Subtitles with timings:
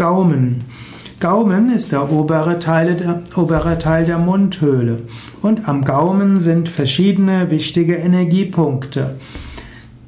[0.00, 0.64] Gaumen.
[1.20, 5.02] Gaumen ist der obere Teil, der obere Teil der Mundhöhle.
[5.42, 9.16] Und am Gaumen sind verschiedene wichtige Energiepunkte.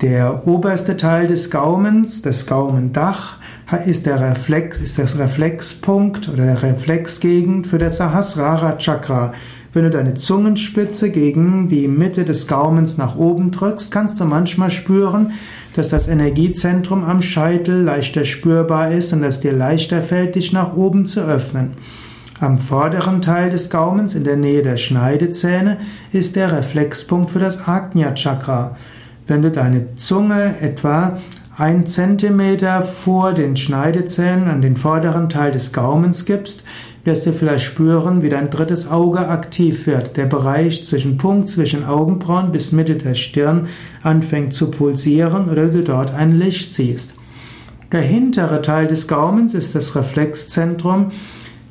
[0.00, 3.36] Der oberste Teil des Gaumens, das Gaumendach,
[3.84, 9.34] ist, der Reflex, ist das Reflexpunkt oder der Reflexgegend für das Sahasrara Chakra.
[9.74, 14.70] Wenn du deine Zungenspitze gegen die Mitte des Gaumens nach oben drückst, kannst du manchmal
[14.70, 15.32] spüren,
[15.74, 20.76] dass das Energiezentrum am Scheitel leichter spürbar ist und dass dir leichter fällt, dich nach
[20.76, 21.72] oben zu öffnen.
[22.40, 25.78] Am vorderen Teil des Gaumens, in der Nähe der Schneidezähne,
[26.12, 28.76] ist der Reflexpunkt für das Agnya Chakra.
[29.28, 31.20] Wenn du deine Zunge etwa
[31.62, 36.64] ein Zentimeter vor den Schneidezähnen an den vorderen Teil des Gaumens gibst,
[37.04, 40.16] wirst du vielleicht spüren, wie dein drittes Auge aktiv wird.
[40.16, 43.68] Der Bereich zwischen Punkt, zwischen Augenbrauen bis Mitte der Stirn
[44.02, 47.14] anfängt zu pulsieren oder du dort ein Licht siehst.
[47.92, 51.12] Der hintere Teil des Gaumens ist das Reflexzentrum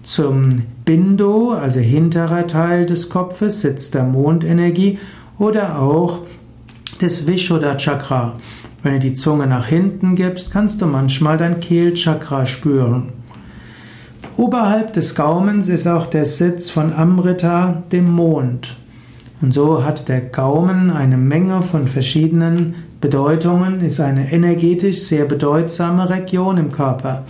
[0.03, 5.00] zum Bindo, also hinterer Teil des Kopfes, Sitz der Mondenergie
[5.38, 6.20] oder auch
[7.02, 8.36] des Vishuddha Chakra.
[8.83, 13.13] Wenn du die Zunge nach hinten gibst, kannst du manchmal dein Kehlchakra spüren.
[14.37, 18.75] Oberhalb des Gaumens ist auch der Sitz von Amrita, dem Mond.
[19.41, 26.09] Und so hat der Gaumen eine Menge von verschiedenen Bedeutungen, ist eine energetisch sehr bedeutsame
[26.09, 27.25] Region im Körper.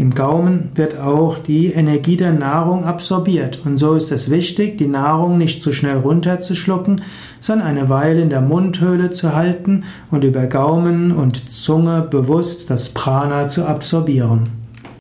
[0.00, 3.60] Im Gaumen wird auch die Energie der Nahrung absorbiert.
[3.66, 7.02] Und so ist es wichtig, die Nahrung nicht zu schnell runterzuschlucken,
[7.38, 12.88] sondern eine Weile in der Mundhöhle zu halten und über Gaumen und Zunge bewusst das
[12.88, 14.59] Prana zu absorbieren.